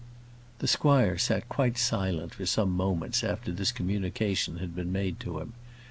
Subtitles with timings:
[0.57, 5.37] The squire sat quite silent for some moments after this communication had been made to
[5.37, 5.53] him.